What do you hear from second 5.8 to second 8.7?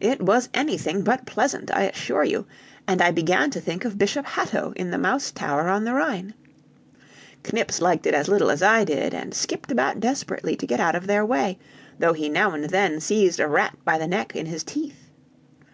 the Rhine. Knips liked it as little as